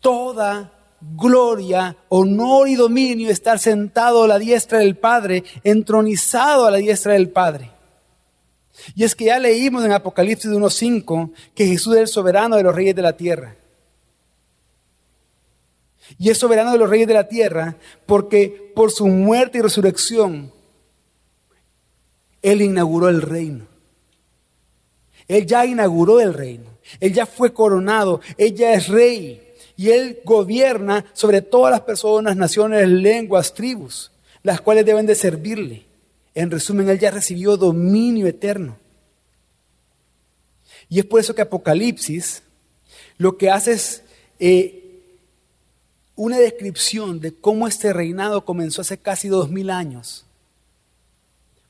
[0.00, 6.78] toda gloria, honor y dominio, estar sentado a la diestra del Padre, entronizado a la
[6.78, 7.70] diestra del Padre.
[8.94, 12.74] Y es que ya leímos en Apocalipsis 1.5 que Jesús es el soberano de los
[12.74, 13.56] reyes de la tierra.
[16.18, 17.76] Y es soberano de los reyes de la tierra
[18.06, 20.52] porque por su muerte y resurrección
[22.42, 23.66] él inauguró el reino.
[25.28, 26.64] Él ya inauguró el reino.
[26.98, 28.20] Él ya fue coronado.
[28.36, 29.40] Él ya es rey.
[29.76, 34.10] Y Él gobierna sobre todas las personas, naciones, lenguas, tribus,
[34.42, 35.84] las cuales deben de servirle.
[36.34, 38.76] En resumen, Él ya recibió dominio eterno.
[40.88, 42.42] Y es por eso que Apocalipsis
[43.16, 44.02] lo que hace es
[44.38, 45.00] eh,
[46.16, 50.26] una descripción de cómo este reinado comenzó hace casi dos mil años,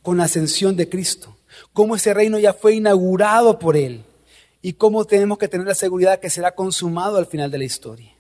[0.02, 1.36] con la ascensión de Cristo,
[1.72, 4.04] cómo ese reino ya fue inaugurado por Él
[4.62, 8.12] y cómo tenemos que tener la seguridad que será consumado al final de la historia.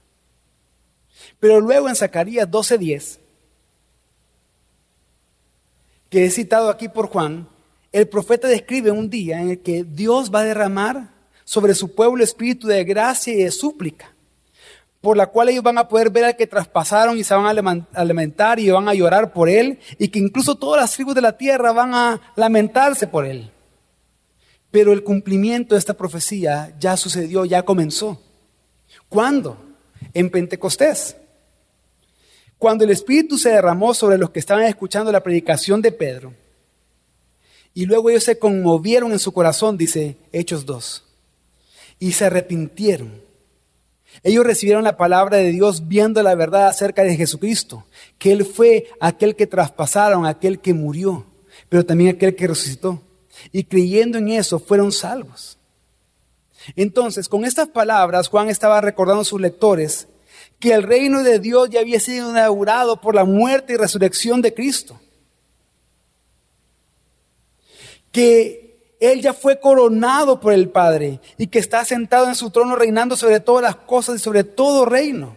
[1.38, 3.18] Pero luego en Zacarías 12:10,
[6.08, 7.48] que he citado aquí por Juan,
[7.92, 11.10] el profeta describe un día en el que Dios va a derramar
[11.44, 14.12] sobre su pueblo espíritu de gracia y de súplica,
[15.00, 17.46] por la cual ellos van a poder ver al que traspasaron y se van
[17.92, 21.22] a lamentar y van a llorar por él, y que incluso todas las tribus de
[21.22, 23.50] la tierra van a lamentarse por él.
[24.70, 28.20] Pero el cumplimiento de esta profecía ya sucedió, ya comenzó.
[29.08, 29.56] ¿Cuándo?
[30.12, 31.16] En Pentecostés.
[32.58, 36.34] Cuando el Espíritu se derramó sobre los que estaban escuchando la predicación de Pedro,
[37.72, 41.04] y luego ellos se conmovieron en su corazón, dice Hechos 2,
[41.98, 43.29] y se arrepintieron.
[44.22, 47.86] Ellos recibieron la palabra de Dios viendo la verdad acerca de Jesucristo,
[48.18, 51.24] que Él fue aquel que traspasaron, aquel que murió,
[51.68, 53.02] pero también aquel que resucitó.
[53.52, 55.58] Y creyendo en eso fueron salvos.
[56.76, 60.08] Entonces, con estas palabras, Juan estaba recordando a sus lectores
[60.58, 64.52] que el reino de Dios ya había sido inaugurado por la muerte y resurrección de
[64.52, 65.00] Cristo.
[68.12, 68.59] Que
[69.00, 73.16] Él ya fue coronado por el Padre y que está sentado en su trono reinando
[73.16, 75.36] sobre todas las cosas y sobre todo reino.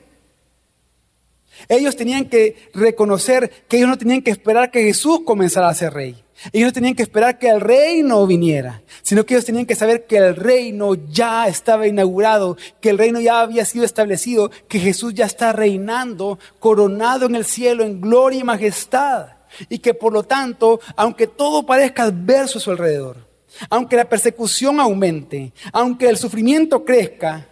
[1.70, 5.94] Ellos tenían que reconocer que ellos no tenían que esperar que Jesús comenzara a ser
[5.94, 6.24] rey.
[6.52, 10.06] Ellos no tenían que esperar que el reino viniera, sino que ellos tenían que saber
[10.06, 15.14] que el reino ya estaba inaugurado, que el reino ya había sido establecido, que Jesús
[15.14, 19.28] ya está reinando, coronado en el cielo en gloria y majestad.
[19.70, 23.33] Y que por lo tanto, aunque todo parezca adverso a su alrededor,
[23.70, 27.48] aunque la persecución aumente, aunque el sufrimiento crezca,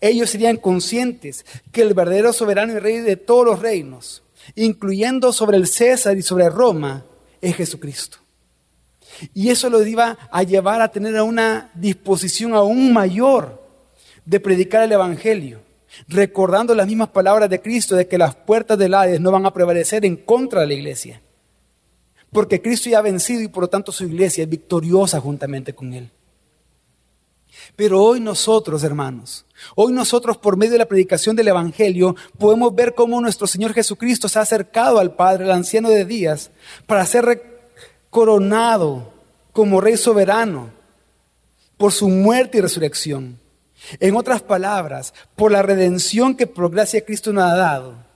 [0.00, 4.22] ellos serían conscientes que el verdadero soberano y rey de todos los reinos,
[4.54, 7.04] incluyendo sobre el César y sobre Roma,
[7.40, 8.18] es Jesucristo.
[9.34, 13.60] Y eso lo iba a llevar a tener una disposición aún mayor
[14.24, 15.60] de predicar el Evangelio,
[16.06, 19.52] recordando las mismas palabras de Cristo de que las puertas del Hades no van a
[19.52, 21.22] prevalecer en contra de la iglesia.
[22.32, 25.92] Porque Cristo ya ha vencido y por lo tanto su iglesia es victoriosa juntamente con
[25.94, 26.10] Él.
[27.76, 32.94] Pero hoy nosotros, hermanos, hoy nosotros por medio de la predicación del Evangelio podemos ver
[32.94, 36.50] cómo nuestro Señor Jesucristo se ha acercado al Padre, el anciano de días,
[36.86, 37.70] para ser
[38.10, 39.12] coronado
[39.52, 40.70] como Rey soberano
[41.76, 43.38] por su muerte y resurrección.
[44.00, 48.07] En otras palabras, por la redención que por gracia Cristo nos ha dado,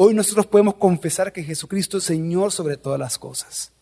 [0.00, 3.72] hoy nosotros podemos confesar que Jesucristo es Señor sobre todas las cosas.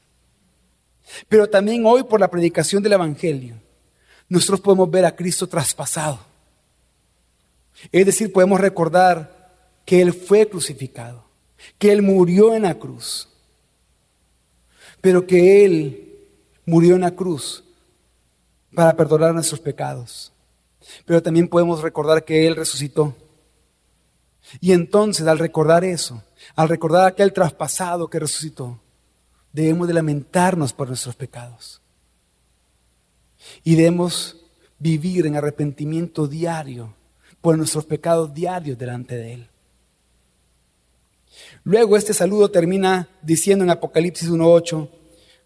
[1.29, 3.57] Pero también hoy por la predicación del Evangelio,
[4.27, 6.19] nosotros podemos ver a Cristo traspasado.
[7.93, 9.53] Es decir, podemos recordar
[9.85, 11.23] que Él fue crucificado,
[11.79, 13.29] que Él murió en la cruz,
[15.03, 16.19] pero que Él
[16.65, 17.63] murió en la cruz
[18.75, 20.33] para perdonar nuestros pecados.
[21.05, 23.15] Pero también podemos recordar que Él resucitó.
[24.61, 26.23] Y entonces al recordar eso,
[26.55, 28.81] al recordar aquel traspasado que resucitó,
[29.53, 31.81] debemos de lamentarnos por nuestros pecados.
[33.65, 34.37] Y debemos
[34.79, 36.95] vivir en arrepentimiento diario
[37.41, 39.49] por nuestros pecados diarios delante de Él.
[41.65, 44.89] Luego este saludo termina diciendo en Apocalipsis 1.8,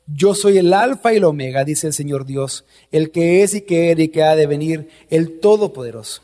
[0.06, 3.62] yo soy el alfa y el omega, dice el Señor Dios, el que es y
[3.62, 6.22] que era y que ha de venir, el Todopoderoso.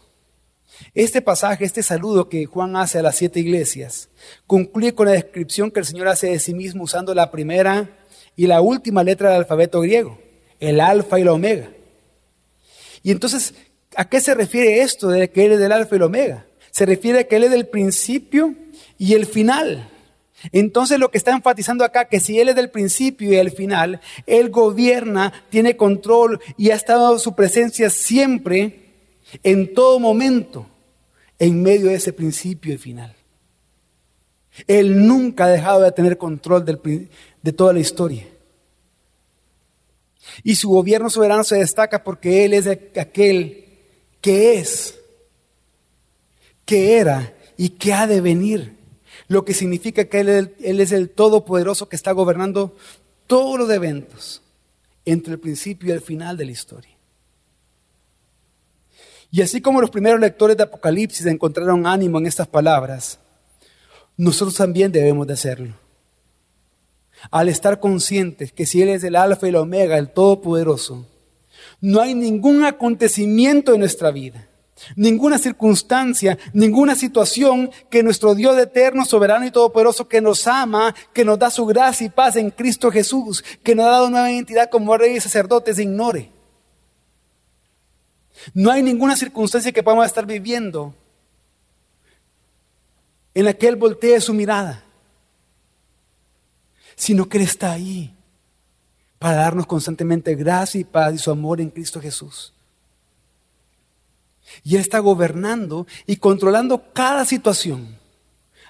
[0.95, 4.09] Este pasaje, este saludo que Juan hace a las siete iglesias,
[4.47, 7.91] concluye con la descripción que el Señor hace de sí mismo usando la primera
[8.35, 10.19] y la última letra del alfabeto griego,
[10.61, 11.71] el alfa y el omega.
[13.03, 13.55] Y entonces,
[13.95, 16.47] ¿a qué se refiere esto de que Él es del alfa y el omega?
[16.71, 18.55] Se refiere a que Él es del principio
[18.99, 19.89] y el final.
[20.53, 24.01] Entonces lo que está enfatizando acá, que si Él es del principio y el final,
[24.27, 28.86] Él gobierna, tiene control y ha estado su presencia siempre,
[29.43, 30.67] en todo momento,
[31.39, 33.15] en medio de ese principio y final.
[34.67, 38.27] Él nunca ha dejado de tener control de toda la historia.
[40.43, 43.65] Y su gobierno soberano se destaca porque Él es aquel
[44.21, 44.99] que es,
[46.65, 48.77] que era y que ha de venir.
[49.29, 52.77] Lo que significa que Él, él es el Todopoderoso que está gobernando
[53.27, 54.43] todos los eventos
[55.05, 56.96] entre el principio y el final de la historia.
[59.31, 63.19] Y así como los primeros lectores de Apocalipsis encontraron ánimo en estas palabras,
[64.17, 65.75] nosotros también debemos de hacerlo
[67.31, 71.07] al estar conscientes que si Él es el alfa y el omega, el todopoderoso,
[71.81, 74.49] No hay ningún acontecimiento en nuestra vida,
[74.95, 81.25] ninguna circunstancia, ninguna situación que nuestro Dios eterno, soberano y todopoderoso, que nos ama, que
[81.25, 84.71] nos da su gracia y paz en Cristo Jesús, que nos ha dado nueva identidad
[84.71, 86.31] como rey y sacerdote, se ignore.
[88.55, 90.95] No hay ninguna circunstancia que podamos estar viviendo
[93.35, 94.83] en la que Él voltee su mirada,
[96.95, 98.15] sino que Él está ahí
[99.19, 102.53] para darnos constantemente gracia y paz y su amor en Cristo Jesús.
[104.63, 107.99] Y Él está gobernando y controlando cada situación,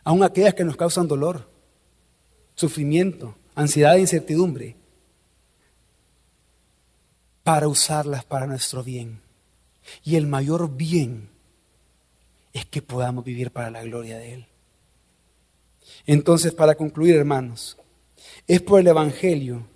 [0.02, 1.48] aun aquellas que nos causan dolor,
[2.54, 4.76] sufrimiento, ansiedad e incertidumbre,
[7.44, 9.25] para usarlas para nuestro bien.
[10.04, 11.28] Y el mayor bien
[12.52, 14.46] es que podamos vivir para la gloria de Él.
[16.06, 17.76] Entonces, para concluir, hermanos,
[18.46, 19.66] es por el Evangelio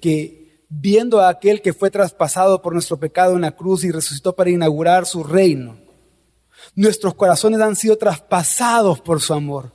[0.00, 4.34] que viendo a aquel que fue traspasado por nuestro pecado en la cruz y resucitó
[4.34, 5.76] para inaugurar su reino,
[6.74, 9.72] nuestros corazones han sido traspasados por su amor,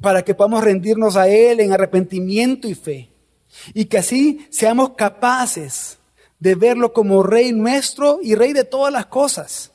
[0.00, 3.10] para que podamos rendirnos a Él en arrepentimiento y fe,
[3.72, 5.99] y que así seamos capaces
[6.40, 9.70] de verlo como Rey nuestro y Rey de todas las cosas,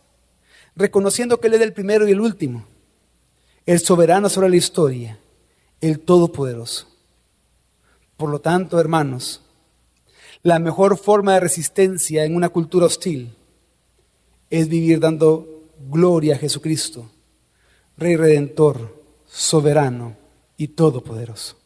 [0.76, 2.66] reconociendo que Él es el primero y el último,
[3.66, 5.20] el soberano sobre la historia,
[5.80, 6.88] el todopoderoso.
[8.18, 9.42] Por lo tanto, hermanos,
[10.42, 13.36] la mejor forma de resistencia en una cultura hostil
[14.50, 15.48] es vivir dando
[15.90, 17.10] gloria a Jesucristo,
[17.98, 20.16] Rey Redentor, soberano
[20.58, 21.58] y todopoderoso.